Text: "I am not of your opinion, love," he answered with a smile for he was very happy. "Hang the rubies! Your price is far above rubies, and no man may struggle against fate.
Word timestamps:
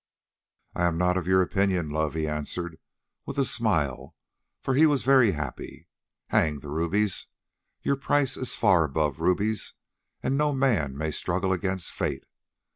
"I 0.73 0.85
am 0.85 0.97
not 0.97 1.15
of 1.15 1.27
your 1.27 1.43
opinion, 1.43 1.91
love," 1.91 2.15
he 2.15 2.27
answered 2.27 2.79
with 3.27 3.37
a 3.37 3.45
smile 3.45 4.15
for 4.63 4.73
he 4.73 4.87
was 4.87 5.03
very 5.03 5.33
happy. 5.33 5.85
"Hang 6.29 6.57
the 6.61 6.69
rubies! 6.71 7.27
Your 7.83 7.97
price 7.97 8.35
is 8.35 8.55
far 8.55 8.83
above 8.83 9.19
rubies, 9.19 9.75
and 10.23 10.35
no 10.35 10.53
man 10.53 10.97
may 10.97 11.11
struggle 11.11 11.51
against 11.53 11.91
fate. 11.91 12.23